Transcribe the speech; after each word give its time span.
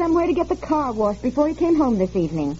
Somewhere 0.00 0.26
to 0.26 0.32
get 0.32 0.48
the 0.48 0.56
car 0.56 0.92
washed 0.92 1.20
before 1.20 1.46
he 1.46 1.54
came 1.54 1.76
home 1.76 1.98
this 1.98 2.16
evening. 2.16 2.56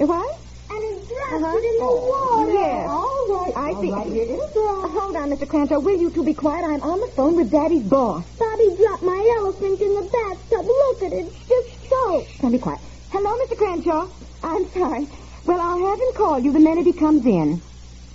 Uh, 0.00 0.06
What? 0.06 0.38
And 0.70 0.80
his 0.88 1.06
dress 1.08 1.32
Uh-huh. 1.36 1.52
was 1.52 1.64
in 1.70 1.76
the 1.84 1.92
water. 2.08 2.52
Yes. 2.52 2.88
All 2.88 3.24
right. 3.36 3.52
I 3.56 3.70
all 3.74 3.82
see. 3.82 3.90
right, 3.92 4.06
it 4.06 4.30
is, 4.30 4.56
Rob. 4.56 4.90
Hold 4.96 5.16
on, 5.16 5.30
Mr. 5.30 5.46
Cranshaw. 5.46 5.80
Will 5.80 6.00
you 6.00 6.08
two 6.10 6.24
be 6.24 6.32
quiet? 6.32 6.64
I'm 6.64 6.82
on 6.82 7.00
the 7.00 7.08
phone 7.14 7.36
with 7.36 7.50
Daddy's 7.50 7.84
boss. 7.84 8.24
Bobby 8.38 8.68
dropped 8.80 9.02
my 9.02 9.20
elephant 9.38 9.80
in 9.82 9.92
the 10.00 10.04
bathtub. 10.16 10.64
Look 10.64 11.02
at 11.02 11.12
it. 11.12 11.26
It's 11.26 11.48
just 11.52 11.90
soaked. 11.90 12.42
Now 12.42 12.48
be 12.50 12.58
quiet. 12.58 12.80
Hello, 13.10 13.30
Mr. 13.44 13.56
Cranshaw. 13.58 14.08
I'm 14.42 14.64
sorry. 14.72 15.06
Well, 15.44 15.60
I'll 15.60 15.84
have 15.90 16.00
him 16.00 16.12
call 16.14 16.38
you 16.38 16.52
the 16.52 16.60
minute 16.60 16.86
he 16.86 16.92
comes 16.94 17.24
in. 17.26 17.60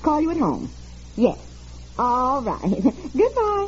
Call 0.01 0.19
you 0.21 0.31
at 0.31 0.37
home. 0.37 0.69
Yes. 1.15 1.37
All 1.99 2.41
right. 2.41 2.81
Goodbye. 3.21 3.67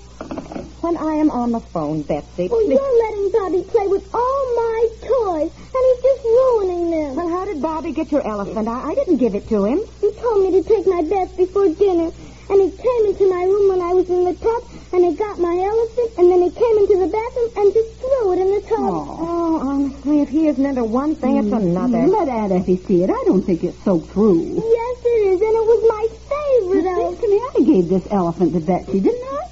When 0.86 0.98
I 0.98 1.16
am 1.16 1.32
on 1.32 1.52
the 1.52 1.60
phone, 1.60 2.04
Betsy. 2.04 2.48
Well, 2.48 2.62
you're 2.62 2.78
letting 2.78 3.32
Bobby 3.32 3.64
play 3.64 3.88
with 3.88 4.06
all 4.14 4.42
my 4.54 4.88
toys, 5.02 5.50
and 5.50 5.84
he's 5.90 6.04
just 6.04 6.24
ruining 6.24 6.92
them. 6.92 7.16
Well, 7.16 7.28
how 7.28 7.44
did 7.44 7.60
Bobby 7.60 7.92
get 7.92 8.12
your 8.12 8.22
elephant? 8.22 8.68
I, 8.68 8.92
I 8.92 8.94
didn't 8.94 9.18
give 9.18 9.34
it 9.34 9.50
to 9.50 9.66
him. 9.66 9.82
He 10.00 10.12
told 10.22 10.44
me 10.46 10.62
to 10.62 10.70
take 10.70 10.86
my 10.86 11.02
bath 11.02 11.36
before 11.36 11.70
dinner, 11.70 12.12
and 12.52 12.62
he 12.62 12.70
came 12.70 13.06
into 13.10 13.28
my 13.28 13.44
room 13.46 13.70
when 13.70 13.82
I 13.82 13.96
was 13.98 14.08
in 14.12 14.26
the 14.26 14.36
tub, 14.36 14.62
and 14.94 15.04
he 15.04 15.16
got 15.16 15.40
my 15.40 15.58
elephant, 15.58 16.12
and 16.20 16.30
then 16.30 16.42
he 16.44 16.52
came 16.52 16.78
into 16.78 17.02
the 17.02 17.10
bathroom 17.10 17.50
and 17.58 17.74
just 17.74 17.90
threw 17.98 18.34
it 18.34 18.40
in 18.46 18.54
the 18.54 18.62
tub. 18.62 18.86
Oh, 18.86 19.18
oh 19.26 19.68
honestly, 19.68 20.22
if 20.22 20.30
he 20.30 20.48
isn't 20.50 20.64
into 20.64 20.84
one 20.84 21.16
thing, 21.16 21.38
it's 21.38 21.48
mm-hmm. 21.48 21.66
another. 21.66 22.06
Let 22.06 22.30
Aunt 22.30 22.52
Effie 22.52 22.78
see 22.78 23.02
it. 23.02 23.10
I 23.10 23.24
don't 23.26 23.42
think 23.42 23.64
it's 23.64 23.84
so 23.84 24.02
true. 24.14 24.38
Yes, 24.54 24.98
it 25.02 25.34
is, 25.34 25.42
and 25.42 25.50
it 25.50 25.66
was 25.66 25.82
my 25.90 26.06
favorite 26.30 26.86
elephant. 26.86 27.34
I 27.58 27.64
gave 27.66 27.90
this 27.90 28.08
elephant 28.12 28.54
to 28.54 28.60
Betsy, 28.60 29.00
didn't 29.00 29.26
I? 29.34 29.45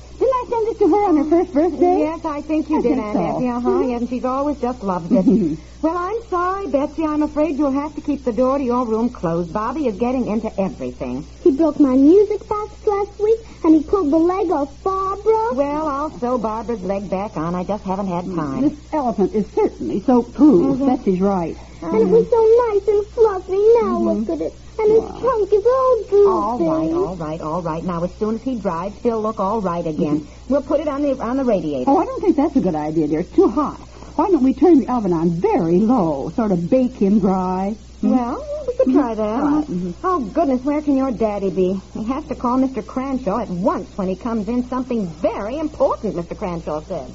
I 0.43 0.49
send 0.49 0.67
it 0.67 0.79
to 0.79 0.87
her 0.89 1.03
on 1.07 1.17
her 1.17 1.23
first 1.23 1.53
birthday? 1.53 1.99
Yes, 1.99 2.25
I 2.25 2.41
think 2.41 2.69
you 2.69 2.79
I 2.79 2.81
did, 2.81 2.99
Aunt 2.99 3.13
so. 3.13 3.37
Effie. 3.37 3.47
Uh-huh. 3.47 3.79
Yes, 3.79 4.01
and 4.01 4.09
she's 4.09 4.25
always 4.25 4.59
just 4.59 4.83
loved 4.83 5.11
it. 5.11 5.57
well, 5.81 5.97
I'm 5.97 6.21
sorry, 6.29 6.67
Betsy. 6.67 7.05
I'm 7.05 7.23
afraid 7.23 7.57
you'll 7.57 7.71
have 7.71 7.95
to 7.95 8.01
keep 8.01 8.25
the 8.25 8.33
door 8.33 8.57
to 8.57 8.63
your 8.63 8.85
room 8.85 9.09
closed. 9.09 9.53
Bobby 9.53 9.87
is 9.87 9.97
getting 9.97 10.27
into 10.27 10.51
everything. 10.59 11.23
He 11.43 11.51
broke 11.51 11.79
my 11.79 11.95
music 11.95 12.45
box 12.49 12.85
last 12.85 13.17
week, 13.19 13.39
and 13.63 13.75
he 13.75 13.83
pulled 13.83 14.11
the 14.11 14.17
leg 14.17 14.51
off 14.51 14.83
Barbara. 14.83 15.53
Well, 15.53 15.87
I'll 15.87 16.11
sew 16.19 16.37
Barbara's 16.37 16.83
leg 16.83 17.09
back 17.09 17.37
on. 17.37 17.55
I 17.55 17.63
just 17.63 17.85
haven't 17.85 18.07
had 18.07 18.25
time. 18.25 18.61
This 18.61 18.93
elephant 18.93 19.33
is 19.33 19.49
certainly 19.51 20.01
so 20.01 20.23
true. 20.23 20.75
Mm-hmm. 20.75 20.87
Betsy's 20.87 21.21
right. 21.21 21.55
Mm-hmm. 21.55 21.85
And 21.85 22.01
it 22.01 22.11
was 22.11 22.29
so 22.29 22.41
nice 22.67 22.87
and 22.87 23.07
fluffy. 23.07 23.81
Now 23.81 23.99
look 23.99 24.17
mm-hmm. 24.17 24.33
at 24.33 24.41
it. 24.41 24.53
And 24.79 24.91
his 24.91 25.21
trunk 25.21 25.53
is 25.53 25.65
all 25.65 26.03
droopy. 26.09 26.27
All 26.27 26.59
right, 26.59 26.93
all 26.93 27.15
right, 27.15 27.41
all 27.41 27.61
right. 27.61 27.83
Now, 27.83 28.03
as 28.03 28.13
soon 28.15 28.35
as 28.35 28.41
he 28.41 28.57
drives, 28.59 28.97
he'll 29.01 29.21
look 29.21 29.39
all 29.39 29.61
right 29.61 29.85
again. 29.85 30.21
Mm-hmm. 30.21 30.53
We'll 30.53 30.63
put 30.63 30.79
it 30.79 30.87
on 30.87 31.03
the 31.03 31.19
on 31.21 31.37
the 31.37 31.43
radiator. 31.43 31.89
Oh, 31.89 31.97
I 31.97 32.05
don't 32.05 32.21
think 32.21 32.35
that's 32.35 32.55
a 32.55 32.61
good 32.61 32.75
idea, 32.75 33.07
dear. 33.07 33.19
It's 33.19 33.35
too 33.35 33.47
hot. 33.47 33.79
Why 34.15 34.29
don't 34.29 34.43
we 34.43 34.53
turn 34.53 34.79
the 34.79 34.91
oven 34.91 35.13
on 35.13 35.29
very 35.31 35.79
low, 35.79 36.29
sort 36.35 36.51
of 36.51 36.69
bake 36.69 36.93
him 36.95 37.19
dry? 37.19 37.75
Hmm? 38.01 38.11
Well, 38.11 38.63
we 38.67 38.75
could 38.75 38.93
try 38.93 39.13
hmm? 39.13 39.21
that. 39.21 39.43
Right, 39.43 39.65
mhm. 39.65 39.93
Oh, 40.03 40.19
goodness, 40.19 40.63
where 40.63 40.81
can 40.81 40.97
your 40.97 41.11
daddy 41.11 41.49
be? 41.49 41.79
He 41.93 42.03
has 42.05 42.25
to 42.25 42.35
call 42.35 42.57
Mr. 42.57 42.85
Cranshaw 42.85 43.41
at 43.41 43.49
once 43.49 43.89
when 43.97 44.07
he 44.07 44.15
comes 44.15 44.47
in. 44.47 44.63
Something 44.67 45.07
very 45.07 45.57
important, 45.57 46.15
Mr. 46.15 46.35
Cranshaw 46.35 46.81
said. 46.87 47.11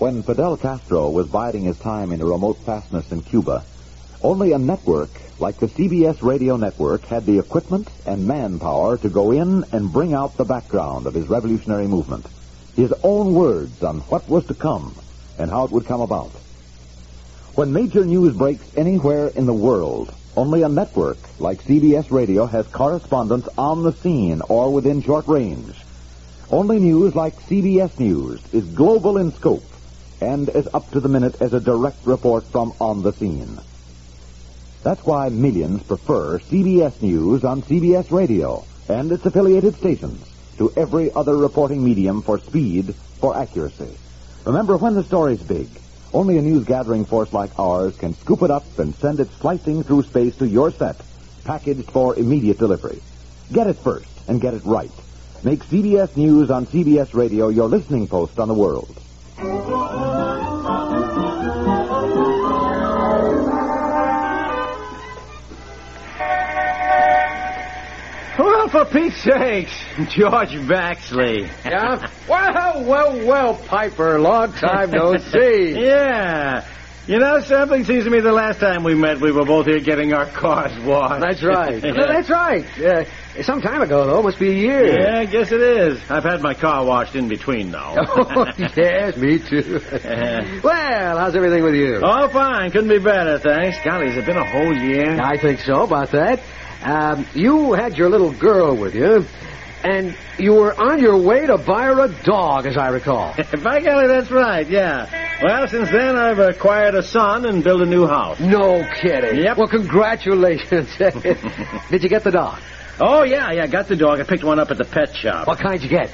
When 0.00 0.22
Fidel 0.22 0.56
Castro 0.56 1.10
was 1.10 1.28
biding 1.28 1.64
his 1.64 1.78
time 1.78 2.10
in 2.10 2.22
a 2.22 2.24
remote 2.24 2.56
fastness 2.64 3.12
in 3.12 3.20
Cuba, 3.20 3.62
only 4.22 4.52
a 4.52 4.58
network 4.58 5.10
like 5.38 5.58
the 5.58 5.66
CBS 5.66 6.22
radio 6.22 6.56
network 6.56 7.04
had 7.04 7.26
the 7.26 7.38
equipment 7.38 7.86
and 8.06 8.26
manpower 8.26 8.96
to 8.96 9.10
go 9.10 9.30
in 9.30 9.62
and 9.72 9.92
bring 9.92 10.14
out 10.14 10.38
the 10.38 10.46
background 10.46 11.06
of 11.06 11.12
his 11.12 11.28
revolutionary 11.28 11.86
movement. 11.86 12.24
His 12.74 12.94
own 13.02 13.34
words 13.34 13.82
on 13.82 14.00
what 14.08 14.26
was 14.26 14.46
to 14.46 14.54
come 14.54 14.94
and 15.38 15.50
how 15.50 15.64
it 15.64 15.70
would 15.70 15.84
come 15.84 16.00
about. 16.00 16.30
When 17.54 17.74
major 17.74 18.06
news 18.06 18.34
breaks 18.34 18.64
anywhere 18.78 19.26
in 19.26 19.44
the 19.44 19.52
world, 19.52 20.14
only 20.34 20.62
a 20.62 20.70
network 20.70 21.18
like 21.38 21.62
CBS 21.64 22.10
Radio 22.10 22.46
has 22.46 22.66
correspondents 22.68 23.50
on 23.58 23.82
the 23.82 23.92
scene 23.92 24.40
or 24.48 24.72
within 24.72 25.02
short 25.02 25.28
range. 25.28 25.76
Only 26.50 26.78
news 26.78 27.14
like 27.14 27.38
CBS 27.42 28.00
News 28.00 28.40
is 28.54 28.64
global 28.64 29.18
in 29.18 29.32
scope 29.32 29.62
and 30.20 30.48
as 30.50 30.68
up 30.74 30.90
to 30.90 31.00
the 31.00 31.08
minute 31.08 31.40
as 31.40 31.52
a 31.52 31.60
direct 31.60 32.06
report 32.06 32.44
from 32.44 32.72
on 32.80 33.02
the 33.02 33.12
scene. 33.12 33.58
That's 34.82 35.04
why 35.04 35.28
millions 35.28 35.82
prefer 35.82 36.38
CBS 36.38 37.02
News 37.02 37.44
on 37.44 37.62
CBS 37.62 38.10
Radio 38.10 38.64
and 38.88 39.12
its 39.12 39.26
affiliated 39.26 39.76
stations 39.76 40.26
to 40.56 40.72
every 40.76 41.12
other 41.12 41.36
reporting 41.36 41.84
medium 41.84 42.22
for 42.22 42.38
speed, 42.38 42.94
for 43.20 43.36
accuracy. 43.36 43.96
Remember, 44.44 44.76
when 44.76 44.94
the 44.94 45.04
story's 45.04 45.42
big, 45.42 45.68
only 46.12 46.38
a 46.38 46.42
news 46.42 46.64
gathering 46.64 47.04
force 47.04 47.32
like 47.32 47.58
ours 47.58 47.96
can 47.96 48.14
scoop 48.14 48.42
it 48.42 48.50
up 48.50 48.78
and 48.78 48.94
send 48.96 49.20
it 49.20 49.30
slicing 49.40 49.82
through 49.84 50.02
space 50.02 50.36
to 50.36 50.48
your 50.48 50.70
set, 50.70 51.00
packaged 51.44 51.90
for 51.90 52.18
immediate 52.18 52.58
delivery. 52.58 53.00
Get 53.52 53.66
it 53.66 53.76
first 53.76 54.10
and 54.28 54.40
get 54.40 54.54
it 54.54 54.64
right. 54.64 54.90
Make 55.42 55.64
CBS 55.64 56.16
News 56.16 56.50
on 56.50 56.66
CBS 56.66 57.14
Radio 57.14 57.48
your 57.48 57.68
listening 57.68 58.08
post 58.08 58.38
on 58.38 58.48
the 58.48 58.54
world. 58.54 59.00
For 68.70 68.84
Pete's 68.84 69.16
sakes, 69.22 69.72
George 70.14 70.50
Baxley. 70.68 71.48
Yeah? 71.64 72.10
Well, 72.28 72.84
well, 72.84 73.26
well, 73.26 73.54
Piper. 73.66 74.18
Long 74.20 74.52
time 74.52 74.90
no 74.90 75.16
see. 75.32 75.74
yeah. 75.78 76.66
You 77.06 77.18
know, 77.18 77.40
something 77.40 77.84
seems 77.84 78.04
to 78.04 78.10
me 78.10 78.20
the 78.20 78.30
last 78.30 78.60
time 78.60 78.84
we 78.84 78.94
met, 78.94 79.20
we 79.20 79.32
were 79.32 79.44
both 79.44 79.66
here 79.66 79.80
getting 79.80 80.12
our 80.12 80.26
cars 80.26 80.70
washed. 80.84 81.20
That's 81.20 81.42
right. 81.42 81.82
No, 82.00 82.06
That's 82.06 82.30
right. 82.30 82.64
Uh, 82.78 83.04
some 83.42 83.60
time 83.62 83.82
ago, 83.82 84.06
though. 84.06 84.22
Must 84.22 84.38
be 84.38 84.50
a 84.50 84.54
year. 84.54 85.00
Yeah, 85.00 85.18
I 85.18 85.24
guess 85.24 85.50
it 85.50 85.60
is. 85.60 85.98
I've 86.08 86.22
had 86.22 86.40
my 86.40 86.54
car 86.54 86.84
washed 86.84 87.16
in 87.16 87.26
between, 87.28 87.72
though. 87.72 87.96
Oh, 88.06 88.46
yes, 88.76 89.16
me 89.16 89.38
too. 89.40 89.80
well, 90.62 91.18
how's 91.18 91.34
everything 91.34 91.64
with 91.64 91.74
you? 91.74 92.00
Oh, 92.02 92.28
fine. 92.28 92.70
Couldn't 92.70 92.90
be 92.90 92.98
better, 93.02 93.38
thanks. 93.40 93.78
Golly, 93.84 94.06
has 94.08 94.16
it 94.16 94.26
been 94.26 94.36
a 94.36 94.44
whole 94.48 94.72
year? 94.76 95.18
I 95.20 95.36
think 95.36 95.60
so, 95.60 95.82
about 95.82 96.12
that. 96.12 96.40
Um, 96.82 97.26
you 97.34 97.72
had 97.72 97.96
your 97.96 98.08
little 98.08 98.32
girl 98.32 98.76
with 98.76 98.94
you, 98.94 99.24
and 99.84 100.16
you 100.38 100.54
were 100.54 100.78
on 100.78 101.00
your 101.00 101.16
way 101.18 101.46
to 101.46 101.58
buy 101.58 101.84
her 101.84 102.00
a 102.00 102.08
dog, 102.08 102.66
as 102.66 102.76
I 102.76 102.88
recall. 102.88 103.34
By 103.62 103.80
golly, 103.80 104.06
that's 104.06 104.30
right, 104.30 104.68
yeah. 104.68 105.42
Well, 105.42 105.66
since 105.68 105.90
then, 105.90 106.16
I've 106.16 106.38
acquired 106.38 106.94
a 106.94 107.02
son 107.02 107.46
and 107.46 107.64
built 107.64 107.80
a 107.80 107.86
new 107.86 108.06
house. 108.06 108.40
No 108.40 108.86
kidding. 109.00 109.42
Yep. 109.42 109.56
Well, 109.56 109.68
congratulations. 109.68 110.88
Did 110.98 112.02
you 112.02 112.08
get 112.08 112.24
the 112.24 112.30
dog? 112.30 112.60
Oh, 112.98 113.22
yeah, 113.22 113.50
yeah, 113.52 113.66
got 113.66 113.88
the 113.88 113.96
dog. 113.96 114.20
I 114.20 114.24
picked 114.24 114.44
one 114.44 114.58
up 114.58 114.70
at 114.70 114.76
the 114.76 114.84
pet 114.84 115.16
shop. 115.16 115.46
What 115.46 115.58
kind 115.58 115.82
you 115.82 115.88
get? 115.88 116.10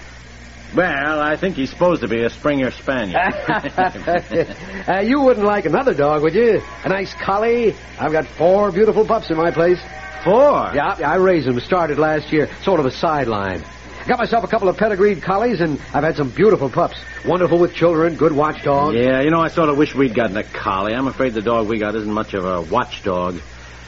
Well, 0.75 1.21
I 1.21 1.37
think 1.37 1.57
he's 1.57 1.71
supposed 1.71 2.03
to 2.03 2.09
be 2.09 2.23
a 2.23 2.31
Springer 2.31 2.71
Spaniel. 2.71 3.19
uh, 4.89 5.01
you 5.01 5.21
wouldn't 5.21 5.47
like 5.47 5.65
another 5.65 5.95
dog, 5.95 6.23
would 6.23 6.35
you? 6.35 6.61
A 6.85 6.89
nice 6.89 7.15
collie. 7.15 7.75
I've 7.99 8.13
got 8.13 8.27
four 8.27 8.71
beautiful 8.73 9.07
pups 9.07 9.31
in 9.31 9.37
my 9.37 9.51
place. 9.51 9.81
Four? 10.27 10.73
Yeah, 10.75 10.97
I 11.05 11.15
raised 11.17 11.47
them. 11.47 11.61
Started 11.61 11.99
last 11.99 12.33
year, 12.33 12.51
sort 12.63 12.81
of 12.81 12.87
a 12.87 12.91
sideline. 12.91 13.63
Got 14.09 14.19
myself 14.19 14.43
a 14.43 14.49
couple 14.49 14.69
of 14.69 14.77
pedigreed 14.77 15.23
collies, 15.23 15.61
and 15.61 15.81
I've 15.95 16.03
had 16.03 16.17
some 16.17 16.31
beautiful 16.31 16.69
pups. 16.69 16.97
Wonderful 17.25 17.59
with 17.59 17.75
children, 17.75 18.17
good 18.17 18.33
watchdogs. 18.33 18.97
Yeah, 18.97 19.21
you 19.21 19.31
know, 19.31 19.41
I 19.41 19.49
sort 19.49 19.69
of 19.69 19.77
wish 19.79 19.95
we'd 19.95 20.15
gotten 20.15 20.37
a 20.37 20.43
collie. 20.43 20.95
I'm 20.95 21.07
afraid 21.07 21.33
the 21.35 21.43
dog 21.43 21.69
we 21.69 21.79
got 21.79 21.95
isn't 21.95 22.13
much 22.13 22.35
of 22.35 22.45
a 22.45 22.61
watchdog. 22.61 23.39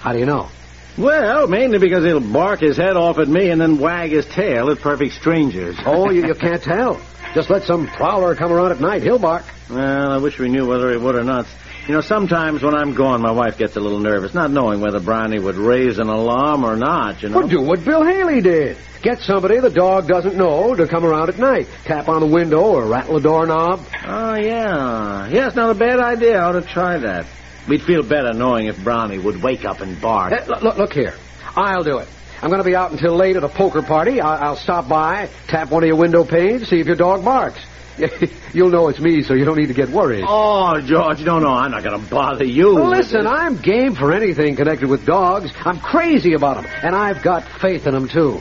How 0.01 0.13
do 0.13 0.21
you 0.21 0.27
know? 0.27 0.49
Well, 0.97 1.49
mainly 1.49 1.79
because 1.79 2.05
he'll 2.05 2.21
bark 2.21 2.61
his 2.61 2.77
head 2.77 2.97
off 2.97 3.19
at 3.19 3.29
me 3.29 3.51
and 3.51 3.61
then 3.61 3.79
wag 3.79 4.11
his 4.11 4.27
tail 4.27 4.71
at 4.71 4.79
perfect 4.81 5.15
strangers. 5.15 5.77
Oh, 5.85 6.11
you, 6.11 6.25
you 6.27 6.35
can't 6.37 6.63
tell. 6.63 7.01
Just 7.35 7.51
let 7.51 7.63
some 7.65 7.87
prowler 7.87 8.35
come 8.35 8.53
around 8.53 8.73
at 8.73 8.81
night. 8.81 9.03
He'll 9.03 9.19
bark. 9.19 9.45
Well, 9.71 10.13
I 10.13 10.17
wish 10.19 10.39
we 10.39 10.49
knew 10.49 10.67
whether 10.67 10.91
he 10.91 10.97
would 10.97 11.15
or 11.15 11.25
not. 11.25 11.47
You 11.87 11.95
know, 11.95 12.01
sometimes 12.01 12.63
when 12.63 12.75
I'm 12.75 12.95
gone, 12.95 13.23
my 13.23 13.31
wife 13.31 13.57
gets 13.57 13.77
a 13.77 13.81
little 13.81 13.99
nervous, 13.99 14.35
not 14.35 14.51
knowing 14.51 14.81
whether 14.81 15.01
Brownie 15.01 15.39
would 15.39 15.57
raise 15.57 15.99
an 15.99 16.09
alarm 16.09 16.65
or 16.65 16.77
not, 16.77 17.23
you 17.23 17.31
know. 17.31 17.39
Well, 17.39 17.49
do 17.49 17.63
what 17.63 17.85
Bill 17.85 18.05
Haley 18.05 18.41
did. 18.43 18.77
Get 19.01 19.21
somebody 19.21 19.61
the 19.61 19.71
dog 19.71 20.07
doesn't 20.09 20.37
know 20.37 20.75
to 20.75 20.87
come 20.87 21.05
around 21.05 21.29
at 21.29 21.39
night. 21.39 21.67
Tap 21.85 22.09
on 22.09 22.21
the 22.21 22.27
window 22.27 22.61
or 22.61 22.85
rattle 22.85 23.17
a 23.17 23.21
doorknob. 23.21 23.87
Oh, 24.07 24.35
yeah. 24.35 25.29
Yeah, 25.29 25.47
it's 25.47 25.57
not 25.57 25.71
a 25.71 25.75
bad 25.75 26.01
idea. 26.01 26.39
I 26.39 26.45
ought 26.45 26.53
to 26.53 26.63
try 26.63 26.99
that. 26.99 27.27
We'd 27.69 27.83
feel 27.83 28.03
better 28.03 28.33
knowing 28.33 28.67
if 28.67 28.83
Brownie 28.83 29.19
would 29.19 29.43
wake 29.43 29.65
up 29.65 29.81
and 29.81 30.01
bark. 30.01 30.33
Eh, 30.33 30.45
look, 30.47 30.63
look, 30.63 30.77
look 30.79 30.93
here. 30.93 31.15
I'll 31.55 31.85
do 31.85 31.99
it. 31.99 32.09
I'm 32.43 32.49
going 32.51 32.59
to 32.63 32.65
be 32.69 32.77
out 32.77 32.93
until 32.93 33.15
late 33.17 33.37
at 33.37 33.45
a 33.45 33.49
poker 33.49 33.83
party. 33.83 34.21
I- 34.21 34.47
I'll 34.47 34.57
stop 34.57 34.89
by, 34.89 35.29
tap 35.49 35.71
one 35.71 35.83
of 35.83 35.87
your 35.89 35.97
window 35.97 36.25
panes, 36.25 36.69
see 36.69 36.81
if 36.81 36.87
your 36.87 36.97
dog 36.97 37.25
barks. 37.25 37.61
You'll 38.55 38.71
know 38.71 38.89
it's 38.89 39.01
me, 39.01 39.23
so 39.25 39.35
you 39.35 39.45
don't 39.45 39.57
need 39.59 39.67
to 39.67 39.75
get 39.75 39.89
worried. 39.89 40.25
Oh, 40.27 40.81
George, 40.81 41.21
no, 41.23 41.41
no, 41.41 41.49
I'm 41.49 41.73
not 41.73 41.83
going 41.83 42.01
to 42.01 42.11
bother 42.11 42.45
you. 42.45 42.77
Well, 42.77 42.91
listen, 42.91 43.27
I'm 43.27 43.57
game 43.57 43.95
for 43.97 44.13
anything 44.13 44.55
connected 44.55 44.89
with 44.89 45.05
dogs. 45.05 45.51
I'm 45.65 45.81
crazy 45.81 46.35
about 46.35 46.63
them, 46.63 46.67
and 46.85 46.95
I've 46.95 47.23
got 47.23 47.43
faith 47.61 47.87
in 47.89 47.95
them, 47.95 48.09
too. 48.09 48.39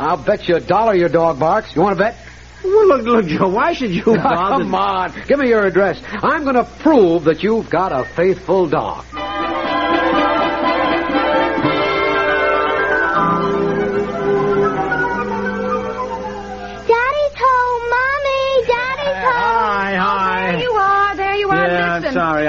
I'll 0.00 0.16
bet 0.16 0.48
you 0.48 0.56
a 0.56 0.60
dollar 0.60 0.94
your 0.96 1.08
dog 1.08 1.38
barks. 1.38 1.74
You 1.76 1.82
want 1.82 1.96
to 1.96 2.02
bet? 2.04 2.16
Well, 2.64 2.88
look, 2.88 3.02
look, 3.04 3.26
Joe, 3.26 3.48
why 3.48 3.74
should 3.74 3.92
you 3.92 4.02
bother? 4.06 4.64
Come 4.64 4.74
on, 4.74 5.12
give 5.28 5.38
me 5.38 5.48
your 5.50 5.64
address. 5.64 6.02
I'm 6.04 6.42
going 6.42 6.56
to 6.56 6.64
prove 6.64 7.24
that 7.24 7.44
you've 7.44 7.70
got 7.70 7.92
a 7.92 8.04
faithful 8.04 8.68
dog. 8.68 9.04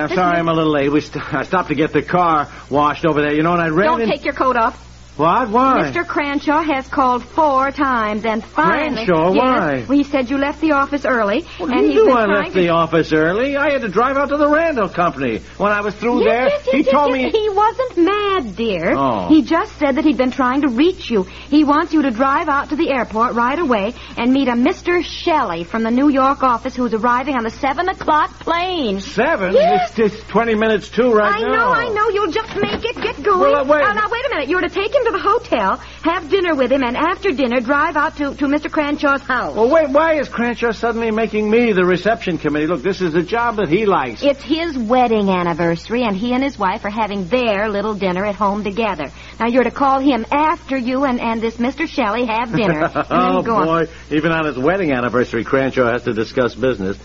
I'm 0.09 0.15
sorry 0.15 0.37
I'm 0.37 0.47
a 0.47 0.53
little 0.53 0.71
late. 0.71 0.91
We 0.91 1.01
st- 1.01 1.33
I 1.33 1.43
stopped 1.43 1.69
to 1.69 1.75
get 1.75 1.93
the 1.93 2.01
car 2.01 2.51
washed 2.69 3.05
over 3.05 3.21
there. 3.21 3.33
You 3.33 3.43
know, 3.43 3.53
and 3.53 3.61
I 3.61 3.67
ran 3.67 3.87
Don't 3.91 4.01
in... 4.01 4.09
take 4.09 4.25
your 4.25 4.33
coat 4.33 4.55
off. 4.55 4.83
What? 5.17 5.49
Why? 5.49 5.91
Mr. 5.91 6.05
Cranshaw 6.07 6.61
has 6.63 6.87
called 6.87 7.23
four 7.23 7.71
times, 7.71 8.23
and 8.23 8.43
finally, 8.43 9.05
Cranshaw? 9.05 9.33
yes, 9.33 9.43
Why? 9.43 9.85
Well, 9.89 9.97
he 9.97 10.03
said 10.03 10.29
you 10.29 10.37
left 10.37 10.61
the 10.61 10.73
office 10.73 11.05
early, 11.05 11.43
Well, 11.59 11.71
and 11.71 11.91
you 11.91 12.05
knew 12.05 12.11
I 12.13 12.25
left 12.25 12.53
to... 12.53 12.59
the 12.61 12.69
office 12.69 13.11
early. 13.11 13.55
I 13.57 13.71
had 13.71 13.81
to 13.81 13.87
drive 13.89 14.15
out 14.15 14.29
to 14.29 14.37
the 14.37 14.47
Randall 14.47 14.89
Company. 14.89 15.39
When 15.57 15.71
I 15.71 15.81
was 15.81 15.95
through 15.95 16.23
Yes, 16.23 16.27
there, 16.27 16.47
yes, 16.49 16.67
yes, 16.67 16.85
he 16.85 16.91
told 16.91 17.11
me... 17.13 17.31
He 17.31 17.49
wasn't 17.49 17.97
mad, 17.97 18.55
dear. 18.55 18.93
Oh. 18.95 19.27
He 19.27 19.41
just 19.41 19.77
said 19.79 19.95
that 19.95 20.05
he'd 20.05 20.17
been 20.17 20.31
trying 20.31 20.61
to 20.61 20.67
reach 20.67 21.09
you. 21.09 21.23
He 21.23 21.63
wants 21.63 21.93
you 21.93 22.03
to 22.03 22.11
drive 22.11 22.47
out 22.47 22.69
to 22.69 22.75
the 22.75 22.89
airport 22.91 23.33
right 23.33 23.57
away 23.57 23.95
and 24.17 24.31
meet 24.31 24.47
a 24.47 24.53
Mr. 24.53 25.03
Shelley 25.03 25.63
from 25.63 25.81
the 25.81 25.91
New 25.91 26.09
York 26.09 26.43
office 26.43 26.75
who's 26.75 26.93
arriving 26.93 27.35
on 27.35 27.43
the 27.43 27.49
7 27.49 27.89
o'clock 27.89 28.39
plane. 28.41 28.99
Seven? 29.01 29.53
Yes. 29.53 29.97
It's, 29.97 30.13
it's 30.13 30.23
20 30.29 30.53
minutes 30.53 30.89
too 30.89 31.11
right 31.11 31.33
I 31.35 31.39
now. 31.41 31.47
I 31.47 31.55
know, 31.55 31.89
I 31.89 31.93
know. 31.93 32.09
You'll 32.09 32.31
just 32.31 32.55
make 32.55 32.85
it. 32.85 32.95
Get 33.01 33.23
going. 33.23 33.39
Well, 33.39 33.55
uh, 33.55 33.63
wait- 33.65 33.81
Now, 33.81 33.93
now, 33.93 34.09
wait 34.11 34.25
a 34.25 34.29
minute. 34.29 34.49
You're 34.49 34.61
to 34.61 34.69
take 34.69 34.93
him 34.93 35.03
to 35.07 35.11
the 35.11 35.19
hotel, 35.19 35.77
have 36.03 36.29
dinner 36.29 36.55
with 36.55 36.71
him, 36.71 36.83
and 36.83 36.97
after 36.97 37.31
dinner, 37.31 37.59
drive 37.61 37.95
out 37.95 38.17
to, 38.17 38.35
to 38.35 38.45
Mr. 38.45 38.71
Cranshaw's 38.71 39.21
house. 39.21 39.55
Well, 39.55 39.71
wait, 39.71 39.89
why 39.89 40.19
is 40.19 40.29
Cranshaw 40.29 40.73
suddenly 40.73 41.11
making 41.11 41.49
me 41.49 41.71
the 41.71 41.85
reception 41.85 42.37
committee? 42.37 42.67
Look, 42.67 42.81
this 42.81 43.01
is 43.01 43.15
a 43.15 43.23
job 43.23 43.57
that 43.57 43.69
he 43.69 43.85
likes. 43.85 44.23
It's 44.23 44.43
his 44.43 44.77
wedding 44.77 45.29
anniversary, 45.29 46.03
and 46.03 46.15
he 46.15 46.33
and 46.33 46.43
his 46.43 46.57
wife 46.59 46.83
are 46.85 46.89
having 46.89 47.27
their 47.27 47.69
little 47.69 47.93
dinner 47.95 48.25
at 48.25 48.35
home 48.35 48.63
together. 48.63 49.11
Now, 49.39 49.47
you're 49.47 49.63
to 49.63 49.71
call 49.71 49.99
him 49.99 50.25
after 50.31 50.77
you 50.77 51.05
and, 51.05 51.19
and 51.19 51.41
this 51.41 51.57
Mr. 51.57 51.87
Shelley 51.87 52.25
have 52.25 52.55
dinner. 52.55 52.91
Oh, 53.09 53.41
go 53.41 53.55
on. 53.55 53.65
boy. 53.65 53.91
Even 54.11 54.31
on 54.31 54.45
his 54.45 54.57
wedding 54.57 54.91
anniversary, 54.91 55.43
Cranshaw 55.43 55.91
has 55.91 56.03
to 56.03 56.13
discuss 56.13 56.55
business. 56.55 56.97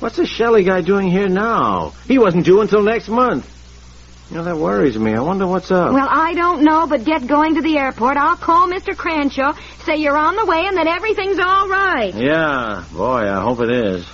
What's 0.00 0.16
this 0.16 0.28
Shelley 0.28 0.64
guy 0.64 0.82
doing 0.82 1.10
here 1.10 1.28
now? 1.28 1.94
He 2.06 2.18
wasn't 2.18 2.44
due 2.44 2.60
until 2.60 2.82
next 2.82 3.08
month. 3.08 3.55
You 4.30 4.36
know, 4.38 4.44
that 4.44 4.56
worries 4.56 4.98
me. 4.98 5.14
I 5.14 5.20
wonder 5.20 5.46
what's 5.46 5.70
up. 5.70 5.92
Well, 5.92 6.08
I 6.10 6.34
don't 6.34 6.64
know, 6.64 6.88
but 6.88 7.04
get 7.04 7.28
going 7.28 7.54
to 7.54 7.62
the 7.62 7.78
airport. 7.78 8.16
I'll 8.16 8.36
call 8.36 8.68
Mr. 8.68 8.96
Cranshaw, 8.96 9.54
say 9.84 9.96
you're 9.96 10.16
on 10.16 10.34
the 10.34 10.44
way, 10.44 10.66
and 10.66 10.76
that 10.76 10.88
everything's 10.88 11.38
all 11.38 11.68
right. 11.68 12.12
yeah, 12.12 12.84
boy, 12.92 13.30
I 13.30 13.40
hope 13.40 13.60
it 13.60 13.70
is. 13.70 14.04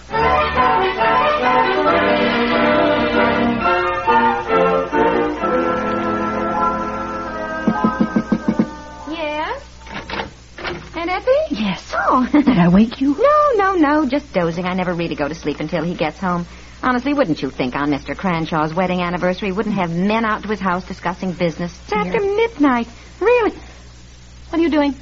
Yes. 11.63 11.93
Oh. 11.95 12.27
Did 12.33 12.49
I 12.49 12.69
wake 12.69 13.01
you? 13.01 13.15
No, 13.17 13.51
no, 13.55 13.75
no, 13.75 14.07
just 14.09 14.33
dozing. 14.33 14.65
I 14.67 14.75
never 14.75 14.93
really 14.95 15.15
go 15.15 15.29
to 15.29 15.35
sleep 15.35 15.61
until 15.61 15.85
he 15.85 15.95
gets 15.95 16.19
home. 16.19 16.45
Honestly, 16.83 17.15
wouldn't 17.15 17.41
you 17.41 17.51
think 17.51 17.77
on 17.77 17.89
Mr. 17.89 18.17
Cranshaw's 18.17 18.75
wedding 18.75 19.01
anniversary 19.01 19.49
he 19.49 19.53
wouldn't 19.53 19.77
have 19.77 19.95
men 19.95 20.25
out 20.25 20.43
to 20.43 20.49
his 20.49 20.59
house 20.59 20.85
discussing 20.85 21.33
business? 21.33 21.73
It's 21.85 21.93
after 21.93 22.21
midnight. 22.21 22.89
Really? 23.21 23.53
What 24.49 24.59
are 24.59 24.63
you 24.63 24.71
doing, 24.71 24.97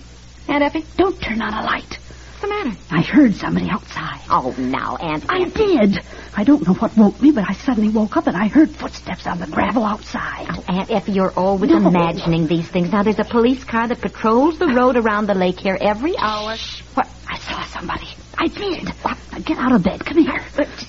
Aunt 0.49 0.63
Effie? 0.63 0.85
Don't 0.99 1.19
turn 1.19 1.41
on 1.41 1.55
a 1.55 1.65
light. 1.65 2.00
What's 2.41 2.53
the 2.55 2.71
matter? 2.71 2.81
I 2.91 3.03
heard 3.03 3.35
somebody 3.35 3.69
outside. 3.69 4.21
Oh, 4.31 4.55
now, 4.57 4.97
Aunt 4.97 5.27
I 5.29 5.45
did. 5.45 5.99
I 6.35 6.43
don't 6.43 6.67
know 6.67 6.73
what 6.73 6.97
woke 6.97 7.21
me, 7.21 7.33
but 7.33 7.45
I 7.47 7.53
suddenly 7.53 7.91
woke 7.91 8.17
up 8.17 8.27
and 8.29 8.35
I 8.35 8.49
heard 8.49 8.71
footsteps 8.71 9.27
on 9.27 9.41
the 9.41 9.47
gravel 9.47 9.85
outside. 9.85 10.47
Oh, 10.49 10.65
Aunt 10.67 10.91
Effie, 10.91 11.13
you're 11.13 11.33
always 11.33 11.71
No. 11.71 11.87
imagining 11.87 12.47
these 12.47 12.67
things. 12.67 12.93
Now, 12.93 13.03
there's 13.03 13.19
a 13.19 13.25
police 13.25 13.63
car 13.65 13.89
that 13.89 14.01
patrols 14.01 14.59
the 14.59 14.69
road 14.69 14.97
around 14.97 15.27
the 15.27 15.35
lake 15.35 15.61
here 15.61 15.77
every 15.79 16.17
hour. 16.17 16.57
Shh. 16.57 16.81
What? 16.95 17.09
I 17.29 17.37
saw 17.41 17.63
somebody. 17.65 18.09
I 18.39 18.47
did. 18.47 18.85
Now 19.05 19.39
get 19.45 19.59
out 19.59 19.73
of 19.73 19.83
bed. 19.83 20.03
Come 20.07 20.17
here. 20.25 20.41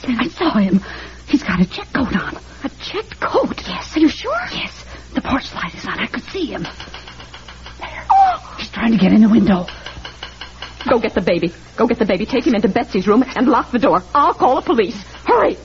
I 0.07 0.27
saw 0.29 0.57
him. 0.57 0.79
He's 1.27 1.43
got 1.43 1.59
a 1.59 1.65
check 1.65 1.91
coat 1.91 2.15
on. 2.15 2.37
A 2.63 2.69
checked 2.79 3.19
coat? 3.19 3.61
Yes. 3.67 3.97
Are 3.97 3.99
you 3.99 4.07
sure? 4.07 4.39
Yes. 4.53 4.85
The 5.15 5.21
porch 5.21 5.53
light 5.53 5.75
is 5.75 5.85
on. 5.85 5.99
I 5.99 6.07
could 6.07 6.23
see 6.31 6.45
him. 6.45 6.63
There. 7.77 8.05
Oh, 8.09 8.55
he's 8.57 8.69
trying 8.69 8.93
to 8.93 8.97
get 8.97 9.11
in 9.11 9.19
the 9.21 9.29
window. 9.29 9.65
Go 10.89 10.99
get 10.99 11.13
the 11.13 11.21
baby. 11.21 11.53
Go 11.77 11.87
get 11.87 11.99
the 11.99 12.05
baby. 12.05 12.25
Take 12.25 12.45
him 12.45 12.55
into 12.55 12.69
Betsy's 12.69 13.07
room 13.07 13.23
and 13.35 13.47
lock 13.47 13.71
the 13.71 13.79
door. 13.79 14.03
I'll 14.13 14.33
call 14.33 14.55
the 14.55 14.61
police. 14.61 15.01
Hurry! 15.25 15.57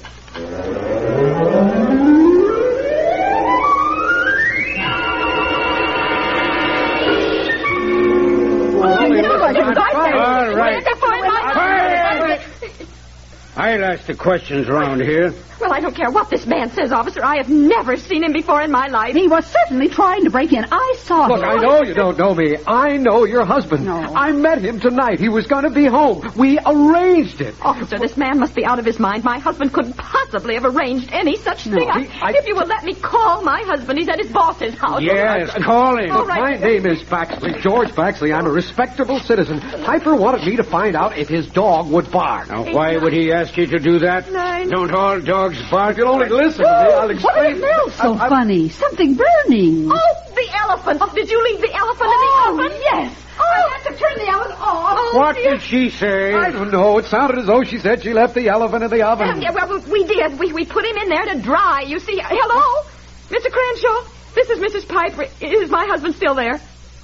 I'll 13.56 13.84
ask 13.84 14.06
the 14.06 14.14
questions 14.14 14.68
around 14.68 15.00
here. 15.00 15.32
Well, 15.58 15.72
I 15.72 15.80
don't 15.80 15.96
care 15.96 16.10
what 16.10 16.28
this 16.28 16.44
man 16.46 16.68
says, 16.68 16.92
officer. 16.92 17.24
I 17.24 17.38
have 17.38 17.48
never 17.48 17.96
seen 17.96 18.22
him 18.22 18.34
before 18.34 18.60
in 18.60 18.70
my 18.70 18.88
life. 18.88 19.14
He 19.14 19.26
was 19.26 19.46
certainly 19.46 19.88
trying 19.88 20.24
to 20.24 20.30
break 20.30 20.52
in. 20.52 20.66
I 20.70 20.96
saw 20.98 21.26
Look, 21.28 21.40
him. 21.42 21.48
Look, 21.48 21.58
I 21.58 21.62
know 21.62 21.82
you 21.82 21.94
don't 21.94 22.18
know 22.18 22.34
me. 22.34 22.56
I 22.66 22.98
know 22.98 23.24
your 23.24 23.46
husband. 23.46 23.86
No. 23.86 23.94
I 23.96 24.32
met 24.32 24.58
him 24.58 24.78
tonight. 24.80 25.18
He 25.18 25.30
was 25.30 25.46
going 25.46 25.64
to 25.64 25.70
be 25.70 25.86
home. 25.86 26.30
We 26.36 26.58
arranged 26.58 27.40
it. 27.40 27.54
Officer, 27.62 27.98
this 27.98 28.18
man 28.18 28.38
must 28.38 28.54
be 28.54 28.66
out 28.66 28.78
of 28.78 28.84
his 28.84 28.98
mind. 28.98 29.24
My 29.24 29.38
husband 29.38 29.72
couldn't 29.72 29.96
possibly 29.96 30.54
have 30.54 30.66
arranged 30.66 31.08
any 31.10 31.36
such 31.38 31.66
No, 31.66 31.78
thing. 31.78 32.04
He- 32.10 32.20
I- 32.20 32.32
If 32.36 32.46
you 32.46 32.54
will 32.54 32.66
let 32.66 32.84
me 32.84 32.92
call 32.94 33.40
my 33.42 33.62
husband, 33.62 33.98
he's 33.98 34.10
at 34.10 34.18
his 34.20 34.30
boss's 34.30 34.74
house. 34.74 35.00
Yes, 35.00 35.50
call 35.64 35.96
him. 35.96 36.10
All 36.12 36.26
right. 36.26 36.60
My 36.60 36.68
name 36.68 36.84
is 36.86 37.02
Baxley, 37.04 37.58
George 37.62 37.88
Baxley. 37.92 38.36
I'm 38.36 38.44
a 38.46 38.50
respectable 38.52 39.20
citizen. 39.20 39.60
Piper 39.60 40.14
wanted 40.14 40.44
me 40.46 40.56
to 40.56 40.64
find 40.64 40.94
out 40.94 41.16
if 41.16 41.30
his 41.30 41.46
dog 41.46 41.88
would 41.90 42.10
bark. 42.10 42.50
Now, 42.50 42.62
why 42.70 42.98
would 42.98 43.14
he 43.14 43.32
ask 43.32 43.45
you 43.56 43.66
to 43.66 43.78
do 43.78 43.98
that? 44.00 44.30
Nine. 44.32 44.68
Don't 44.70 44.92
all 44.94 45.20
dogs 45.20 45.58
bark? 45.70 45.96
You'll 45.98 46.08
only 46.08 46.28
listen 46.28 46.64
to. 46.64 46.68
I'll 46.70 47.02
What 47.02 47.10
explain. 47.10 47.60
does 47.60 47.62
it 47.88 47.92
smell 47.94 48.16
so 48.16 48.20
I- 48.20 48.26
I- 48.26 48.28
funny? 48.28 48.68
Something 48.70 49.14
burning. 49.14 49.90
Oh, 49.92 50.32
the 50.34 50.48
elephant. 50.64 50.98
Oh, 51.02 51.12
did 51.14 51.28
you 51.30 51.42
leave 51.44 51.60
the 51.60 51.74
elephant 51.74 52.10
in 52.14 52.20
the 52.26 52.32
oh, 52.32 52.54
oven? 52.60 52.78
yes. 52.82 53.16
Oh, 53.38 53.42
I 53.44 53.78
had 53.78 53.82
to 53.92 53.98
turn 53.98 54.16
the 54.26 54.32
oven 54.32 54.52
off. 54.52 54.98
Oh, 54.98 55.12
What 55.18 55.34
dear. 55.36 55.50
did 55.52 55.62
she 55.62 55.90
say? 55.90 56.32
I 56.34 56.50
don't 56.50 56.70
know. 56.72 56.96
It 56.98 57.04
sounded 57.06 57.38
as 57.38 57.46
though 57.46 57.62
she 57.64 57.78
said 57.78 58.02
she 58.02 58.12
left 58.14 58.34
the 58.34 58.48
elephant 58.48 58.82
in 58.84 58.90
the 58.90 59.02
oven. 59.02 59.42
Yeah, 59.42 59.50
well, 59.52 59.78
we 59.90 60.04
did. 60.04 60.38
We, 60.38 60.52
we 60.52 60.64
put 60.64 60.84
him 60.84 60.96
in 60.96 61.08
there 61.10 61.24
to 61.26 61.40
dry. 61.40 61.82
You 61.86 61.98
see. 61.98 62.18
Hello? 62.22 62.82
Mr. 63.28 63.50
Cranshaw? 63.52 64.10
This 64.34 64.50
is 64.50 64.58
Mrs. 64.58 64.88
Piper. 64.88 65.26
Is 65.40 65.70
my 65.70 65.86
husband 65.86 66.14
still 66.14 66.34
there? 66.34 66.60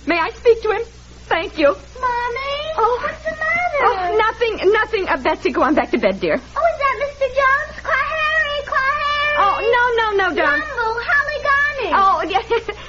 May 0.06 0.18
I 0.18 0.30
speak 0.30 0.62
to 0.62 0.70
him? 0.72 0.82
Thank 1.28 1.58
you. 1.58 1.68
Mommy? 1.68 2.58
Oh. 2.76 3.00
What's 3.02 3.24
the 3.24 3.30
matter? 3.30 3.61
Oh, 3.84 4.16
nothing, 4.16 4.72
nothing. 4.72 5.08
Uh, 5.08 5.16
Betsy, 5.22 5.50
go 5.50 5.62
on 5.62 5.74
back 5.74 5.90
to 5.90 5.98
bed, 5.98 6.20
dear. 6.20 6.34
Oh, 6.34 6.36
is 6.36 6.78
that 6.78 6.96
Mr. 7.02 7.26
Jones? 7.38 7.80
Clary, 7.82 8.62
Clary. 8.66 9.34
Oh, 9.38 9.56
no, 9.74 9.82
no, 10.02 10.28
no, 10.28 10.34
don't. 10.34 10.60
Jumbo, 10.60 11.00
Haligani. 11.00 11.90
Oh, 11.94 12.22
yeah. 12.28 12.42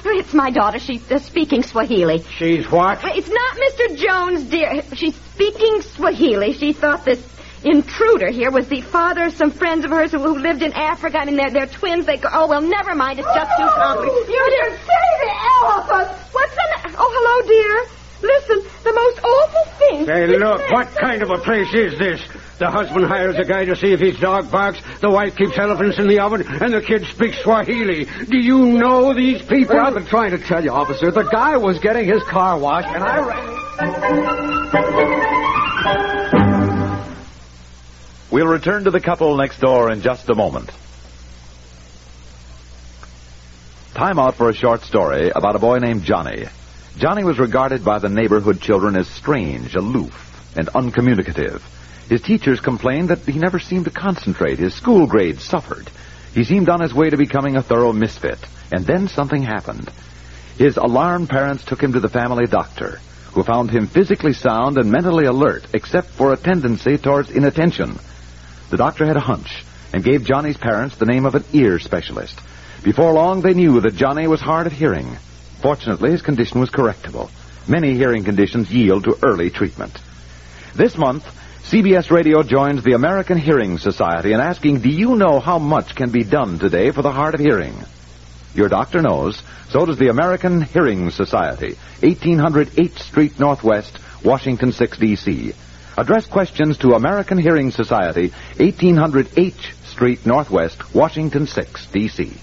it's 0.19 0.33
my 0.33 0.49
daughter. 0.51 0.79
She's 0.79 1.09
uh, 1.11 1.19
speaking 1.19 1.63
Swahili. 1.63 2.23
She's 2.37 2.69
what? 2.69 2.99
It's 3.03 3.29
not 3.29 3.57
Mr. 3.57 3.97
Jones, 3.97 4.43
dear. 4.49 4.81
She's 4.95 5.15
speaking 5.15 5.81
Swahili. 5.81 6.53
She 6.53 6.73
thought 6.73 7.05
this 7.05 7.21
intruder 7.63 8.29
here 8.29 8.51
was 8.51 8.67
the 8.67 8.81
father 8.81 9.23
of 9.23 9.33
some 9.33 9.49
friends 9.49 9.85
of 9.85 9.91
hers 9.91 10.11
who, 10.11 10.19
who 10.19 10.37
lived 10.37 10.61
in 10.61 10.73
Africa. 10.73 11.17
I 11.17 11.25
mean, 11.25 11.37
they're, 11.37 11.49
they're 11.51 11.67
twins. 11.67 12.05
They 12.05 12.17
go, 12.17 12.29
oh, 12.31 12.47
well, 12.47 12.61
never 12.61 12.93
mind. 12.93 13.19
It's 13.19 13.27
just 13.33 13.51
too 13.57 13.67
complicated. 13.67 14.27
You 14.27 14.45
didn't 14.61 14.79
say 14.79 15.05
the 15.23 15.31
elephant. 15.63 16.11
What's 16.33 16.53
the 16.53 16.67
ma- 16.75 16.95
Oh, 16.99 17.09
hello, 17.09 17.47
dear. 17.47 17.87
Listen, 18.21 18.63
the 18.83 18.93
most 18.93 19.19
awful 19.23 19.72
thing. 20.05 20.05
Say, 20.05 20.27
look, 20.27 20.59
man- 20.59 20.71
what 20.71 20.95
kind 20.95 21.21
of 21.21 21.29
a 21.29 21.37
place 21.39 21.73
is 21.73 21.97
this? 21.97 22.21
The 22.59 22.69
husband 22.69 23.05
hires 23.05 23.35
a 23.37 23.43
guy 23.43 23.65
to 23.65 23.75
see 23.75 23.91
if 23.93 23.99
his 23.99 24.17
dog 24.19 24.51
barks, 24.51 24.79
the 25.01 25.09
wife 25.09 25.35
keeps 25.35 25.57
elephants 25.57 25.97
in 25.99 26.07
the 26.07 26.19
oven, 26.19 26.45
and 26.47 26.73
the 26.73 26.81
kid 26.81 27.03
speaks 27.05 27.41
Swahili. 27.43 28.05
Do 28.05 28.37
you 28.37 28.59
know 28.77 29.13
these 29.13 29.41
people? 29.41 29.79
I've 29.79 29.95
been 29.95 30.05
trying 30.05 30.31
to 30.31 30.37
tell 30.37 30.63
you, 30.63 30.71
officer. 30.71 31.11
The 31.11 31.23
guy 31.23 31.57
was 31.57 31.79
getting 31.79 32.07
his 32.07 32.23
car 32.23 32.57
washed, 32.57 32.87
and 32.87 33.03
I 33.03 33.19
ran. 33.19 33.53
We'll 38.31 38.47
return 38.47 38.85
to 38.85 38.91
the 38.91 38.99
couple 38.99 39.35
next 39.37 39.59
door 39.59 39.91
in 39.91 40.01
just 40.01 40.29
a 40.29 40.35
moment. 40.35 40.71
Time 43.93 44.17
out 44.17 44.35
for 44.35 44.49
a 44.49 44.53
short 44.53 44.81
story 44.81 45.29
about 45.29 45.55
a 45.55 45.59
boy 45.59 45.77
named 45.77 46.03
Johnny. 46.03 46.45
Johnny 46.97 47.23
was 47.23 47.39
regarded 47.39 47.83
by 47.83 47.99
the 47.99 48.09
neighborhood 48.09 48.61
children 48.61 48.95
as 48.95 49.07
strange, 49.07 49.75
aloof, 49.75 50.13
and 50.55 50.69
uncommunicative. 50.69 51.63
His 52.07 52.21
teachers 52.21 52.59
complained 52.59 53.09
that 53.09 53.19
he 53.19 53.39
never 53.39 53.59
seemed 53.59 53.85
to 53.85 53.91
concentrate. 53.91 54.59
His 54.59 54.75
school 54.75 55.07
grades 55.07 55.43
suffered. 55.43 55.89
He 56.33 56.43
seemed 56.43 56.69
on 56.69 56.81
his 56.81 56.93
way 56.93 57.09
to 57.09 57.17
becoming 57.17 57.55
a 57.55 57.63
thorough 57.63 57.93
misfit. 57.93 58.39
And 58.71 58.85
then 58.85 59.07
something 59.07 59.41
happened. 59.41 59.89
His 60.57 60.77
alarmed 60.77 61.29
parents 61.29 61.65
took 61.65 61.81
him 61.81 61.93
to 61.93 61.99
the 61.99 62.09
family 62.09 62.45
doctor, 62.45 62.99
who 63.33 63.43
found 63.43 63.71
him 63.71 63.87
physically 63.87 64.33
sound 64.33 64.77
and 64.77 64.91
mentally 64.91 65.25
alert, 65.25 65.65
except 65.73 66.09
for 66.09 66.31
a 66.31 66.37
tendency 66.37 66.97
towards 66.97 67.31
inattention. 67.31 67.97
The 68.69 68.77
doctor 68.77 69.05
had 69.05 69.17
a 69.17 69.21
hunch 69.21 69.63
and 69.93 70.03
gave 70.03 70.25
Johnny's 70.25 70.57
parents 70.57 70.97
the 70.97 71.05
name 71.05 71.25
of 71.25 71.35
an 71.35 71.43
ear 71.53 71.79
specialist. 71.79 72.39
Before 72.83 73.13
long, 73.13 73.41
they 73.41 73.53
knew 73.53 73.79
that 73.81 73.95
Johnny 73.95 74.27
was 74.27 74.41
hard 74.41 74.67
of 74.67 74.73
hearing. 74.73 75.17
Fortunately, 75.63 76.11
his 76.11 76.21
condition 76.21 76.59
was 76.59 76.69
correctable. 76.69 77.31
Many 77.69 77.93
hearing 77.93 78.25
conditions 78.25 78.69
yield 78.69 79.05
to 79.05 79.17
early 79.23 79.49
treatment. 79.49 79.97
This 80.75 80.97
month, 80.97 81.23
CBS 81.63 82.11
Radio 82.11 82.43
joins 82.43 82.83
the 82.83 82.91
American 82.91 83.37
Hearing 83.37 83.77
Society 83.77 84.33
in 84.33 84.41
asking, 84.41 84.81
do 84.81 84.89
you 84.89 85.15
know 85.15 85.39
how 85.39 85.59
much 85.59 85.95
can 85.95 86.11
be 86.11 86.25
done 86.25 86.59
today 86.59 86.91
for 86.91 87.01
the 87.01 87.13
hard 87.13 87.33
of 87.33 87.39
hearing? 87.39 87.73
Your 88.53 88.67
doctor 88.67 89.01
knows. 89.01 89.41
So 89.69 89.85
does 89.85 89.97
the 89.97 90.09
American 90.09 90.63
Hearing 90.63 91.09
Society, 91.11 91.77
1800 92.01 92.67
8th 92.71 92.99
Street 92.99 93.39
Northwest, 93.39 93.97
Washington 94.21 94.73
6, 94.73 94.97
D.C. 94.97 95.53
Address 95.97 96.25
questions 96.27 96.77
to 96.79 96.91
American 96.91 97.37
Hearing 97.37 97.71
Society, 97.71 98.33
1800 98.57 99.29
H 99.37 99.73
Street 99.85 100.25
Northwest, 100.25 100.93
Washington 100.93 101.47
6, 101.47 101.87
D.C. 101.87 102.33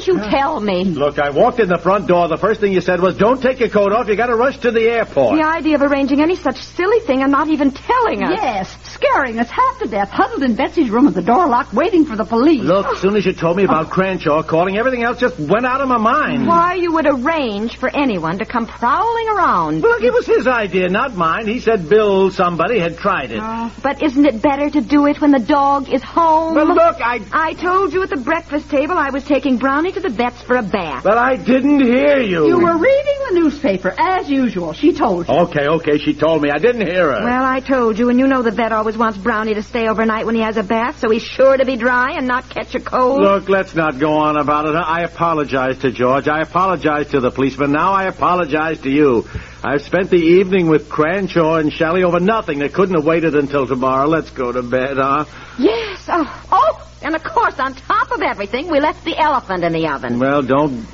didn't 0.00 0.24
you 0.24 0.30
tell 0.30 0.60
me? 0.60 0.84
Look, 0.84 1.18
I 1.18 1.30
walked 1.30 1.60
in 1.60 1.68
the 1.68 1.78
front 1.78 2.06
door. 2.06 2.28
The 2.28 2.36
first 2.36 2.60
thing 2.60 2.72
you 2.72 2.80
said 2.80 3.00
was, 3.00 3.16
don't 3.16 3.40
take 3.40 3.60
your 3.60 3.68
coat 3.68 3.92
off. 3.92 4.08
You 4.08 4.16
got 4.16 4.26
to 4.26 4.36
rush 4.36 4.58
to 4.58 4.70
the 4.70 4.82
airport. 4.82 5.36
The 5.38 5.46
idea 5.46 5.76
of 5.76 5.82
arranging 5.82 6.20
any 6.20 6.36
such 6.36 6.62
silly 6.62 7.00
thing 7.00 7.22
and 7.22 7.30
not 7.30 7.48
even 7.48 7.70
telling 7.70 8.22
us. 8.22 8.38
Yes, 8.40 8.76
scaring 8.94 9.38
us 9.38 9.48
half 9.48 9.78
to 9.80 9.88
death, 9.88 10.10
huddled 10.10 10.42
in 10.42 10.54
Betsy's 10.56 10.90
room 10.90 11.06
with 11.06 11.14
the 11.14 11.22
door 11.22 11.48
locked, 11.48 11.72
waiting 11.72 12.04
for 12.04 12.16
the 12.16 12.24
police. 12.24 12.62
Look, 12.62 12.86
as 12.86 13.00
soon 13.00 13.16
as 13.16 13.24
you 13.26 13.32
told 13.32 13.56
me 13.56 13.64
about 13.64 13.86
oh. 13.86 13.90
Cranshaw 13.90 14.42
calling, 14.42 14.76
everything 14.76 15.02
else 15.02 15.18
just 15.18 15.38
went 15.38 15.66
out 15.66 15.80
of 15.80 15.88
my 15.88 15.98
mind. 15.98 16.46
Why 16.46 16.74
you 16.74 16.92
would 16.92 17.06
arrange 17.06 17.76
for 17.76 17.88
anyone 17.94 18.38
to 18.38 18.44
come 18.44 18.66
prowling 18.66 19.28
around. 19.28 19.80
Look, 19.80 20.02
it 20.02 20.12
was 20.12 20.26
his 20.26 20.46
idea, 20.46 20.88
not 20.88 21.14
mine. 21.14 21.46
He 21.46 21.60
said 21.60 21.88
Bill 21.88 22.30
somebody 22.30 22.78
had 22.78 22.98
tried 22.98 23.30
it. 23.32 23.40
Oh, 23.42 23.72
but 23.82 24.02
isn't 24.02 24.24
it 24.24 24.42
better 24.42 24.70
to 24.70 24.80
do 24.80 25.06
it 25.06 25.20
when 25.20 25.30
the 25.30 25.38
dog 25.38 25.88
is 25.88 26.02
home? 26.02 26.54
Well, 26.54 26.66
look, 26.66 27.00
I... 27.00 27.20
I 27.32 27.54
told 27.54 27.92
you 27.92 28.02
at 28.02 28.10
the 28.10 28.16
breakfast 28.16 28.70
table 28.70 28.96
I 28.96 29.10
was 29.10 29.24
taking 29.24 29.58
Brownie 29.58 29.89
to 29.92 30.00
the 30.00 30.08
vet's 30.08 30.42
for 30.42 30.56
a 30.56 30.62
bath. 30.62 31.04
But 31.04 31.18
I 31.18 31.36
didn't 31.36 31.80
hear 31.82 32.18
you. 32.20 32.46
You 32.46 32.58
were 32.58 32.76
reading 32.76 33.14
the 33.28 33.40
newspaper, 33.40 33.94
as 33.96 34.28
usual. 34.28 34.72
She 34.72 34.92
told 34.92 35.28
you. 35.28 35.34
Okay, 35.34 35.66
okay, 35.66 35.98
she 35.98 36.14
told 36.14 36.42
me. 36.42 36.50
I 36.50 36.58
didn't 36.58 36.86
hear 36.86 37.12
her. 37.12 37.24
Well, 37.24 37.44
I 37.44 37.60
told 37.60 37.98
you, 37.98 38.08
and 38.08 38.18
you 38.18 38.26
know 38.26 38.42
the 38.42 38.50
vet 38.50 38.72
always 38.72 38.96
wants 38.96 39.18
Brownie 39.18 39.54
to 39.54 39.62
stay 39.62 39.88
overnight 39.88 40.26
when 40.26 40.34
he 40.34 40.40
has 40.42 40.56
a 40.56 40.62
bath, 40.62 40.98
so 41.00 41.10
he's 41.10 41.22
sure 41.22 41.56
to 41.56 41.64
be 41.64 41.76
dry 41.76 42.12
and 42.16 42.26
not 42.26 42.48
catch 42.48 42.74
a 42.74 42.80
cold. 42.80 43.20
Look, 43.20 43.48
let's 43.48 43.74
not 43.74 43.98
go 43.98 44.14
on 44.14 44.36
about 44.36 44.66
it. 44.66 44.74
I 44.74 45.02
apologize 45.02 45.78
to 45.78 45.90
George. 45.90 46.28
I 46.28 46.40
apologize 46.40 47.08
to 47.08 47.20
the 47.20 47.30
policeman. 47.30 47.72
Now 47.72 47.92
I 47.92 48.04
apologize 48.04 48.80
to 48.82 48.90
you. 48.90 49.28
I've 49.62 49.82
spent 49.82 50.10
the 50.10 50.16
evening 50.16 50.68
with 50.68 50.88
Cranshaw 50.88 51.56
and 51.60 51.72
Shelley 51.72 52.02
over 52.02 52.18
nothing. 52.20 52.58
They 52.58 52.68
couldn't 52.68 52.94
have 52.94 53.04
waited 53.04 53.34
until 53.34 53.66
tomorrow. 53.66 54.06
Let's 54.08 54.30
go 54.30 54.50
to 54.52 54.62
bed, 54.62 54.96
huh? 54.96 55.26
Yes. 55.58 56.08
Uh, 56.08 56.24
oh, 56.26 56.48
oh, 56.52 56.89
and 57.02 57.14
of 57.14 57.24
course, 57.24 57.58
on 57.58 57.74
top 57.74 58.10
of 58.12 58.22
everything, 58.22 58.68
we 58.70 58.80
left 58.80 59.04
the 59.04 59.16
elephant 59.16 59.64
in 59.64 59.72
the 59.72 59.86
oven. 59.88 60.18
Well, 60.18 60.42
don't. 60.42 60.86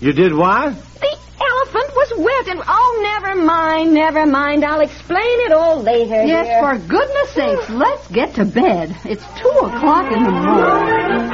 You 0.00 0.12
did 0.12 0.34
what? 0.34 0.74
The 1.00 1.16
elephant 1.40 1.94
was 1.94 2.12
wet, 2.18 2.48
and 2.48 2.62
oh, 2.66 3.00
never 3.02 3.40
mind, 3.42 3.94
never 3.94 4.26
mind. 4.26 4.64
I'll 4.64 4.80
explain 4.80 5.40
it 5.46 5.52
all 5.52 5.82
later. 5.82 6.24
Yes, 6.24 6.46
dear. 6.46 6.60
for 6.60 6.88
goodness 6.88 7.30
sakes, 7.30 7.70
let's 7.70 8.08
get 8.08 8.34
to 8.34 8.44
bed. 8.44 8.96
It's 9.04 9.24
two 9.40 9.48
o'clock 9.48 10.12
in 10.12 10.22
the 10.22 10.30
morning. 10.30 11.33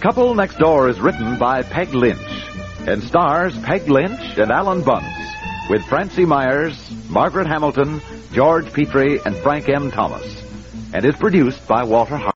Couple 0.00 0.34
Next 0.34 0.58
Door 0.58 0.88
is 0.88 0.98
written 0.98 1.38
by 1.38 1.62
Peg 1.62 1.92
Lynch 1.92 2.18
and 2.86 3.02
stars 3.02 3.54
Peg 3.58 3.86
Lynch 3.86 4.38
and 4.38 4.50
Alan 4.50 4.82
Bunce 4.82 5.04
with 5.68 5.84
Francie 5.84 6.24
Myers, 6.24 6.90
Margaret 7.10 7.46
Hamilton, 7.46 8.00
George 8.32 8.72
Petrie, 8.72 9.20
and 9.26 9.36
Frank 9.36 9.68
M. 9.68 9.90
Thomas 9.90 10.42
and 10.94 11.04
is 11.04 11.14
produced 11.16 11.68
by 11.68 11.82
Walter 11.82 12.16
Hart. 12.16 12.28